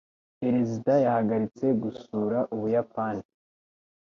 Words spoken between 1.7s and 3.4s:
gusura Ubuyapani.